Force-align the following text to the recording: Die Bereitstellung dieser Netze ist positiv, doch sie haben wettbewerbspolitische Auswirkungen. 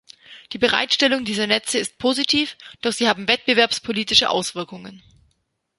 Die 0.51 0.57
Bereitstellung 0.57 1.25
dieser 1.25 1.45
Netze 1.45 1.77
ist 1.77 1.99
positiv, 1.99 2.57
doch 2.81 2.91
sie 2.91 3.07
haben 3.07 3.27
wettbewerbspolitische 3.27 4.31
Auswirkungen. 4.31 5.03